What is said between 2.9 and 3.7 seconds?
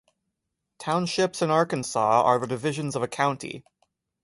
of a county.